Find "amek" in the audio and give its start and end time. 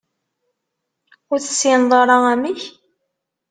2.33-2.61